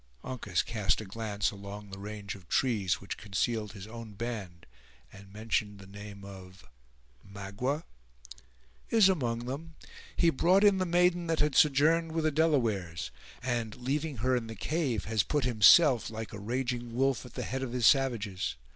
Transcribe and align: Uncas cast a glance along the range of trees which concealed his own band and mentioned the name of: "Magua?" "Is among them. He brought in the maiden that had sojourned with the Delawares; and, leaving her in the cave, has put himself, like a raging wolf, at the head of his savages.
Uncas 0.23 0.63
cast 0.63 0.99
a 0.99 1.05
glance 1.05 1.51
along 1.51 1.91
the 1.91 1.99
range 1.99 2.33
of 2.33 2.47
trees 2.49 2.99
which 2.99 3.19
concealed 3.19 3.73
his 3.73 3.85
own 3.85 4.13
band 4.13 4.65
and 5.13 5.31
mentioned 5.31 5.77
the 5.77 5.85
name 5.85 6.25
of: 6.25 6.65
"Magua?" 7.23 7.83
"Is 8.89 9.09
among 9.09 9.45
them. 9.45 9.75
He 10.15 10.31
brought 10.31 10.63
in 10.63 10.79
the 10.79 10.87
maiden 10.87 11.27
that 11.27 11.39
had 11.39 11.53
sojourned 11.53 12.13
with 12.13 12.23
the 12.23 12.31
Delawares; 12.31 13.11
and, 13.43 13.75
leaving 13.75 14.17
her 14.25 14.35
in 14.35 14.47
the 14.47 14.55
cave, 14.55 15.05
has 15.05 15.21
put 15.21 15.43
himself, 15.45 16.09
like 16.09 16.33
a 16.33 16.39
raging 16.39 16.95
wolf, 16.95 17.23
at 17.23 17.35
the 17.35 17.43
head 17.43 17.61
of 17.61 17.71
his 17.71 17.85
savages. 17.85 18.55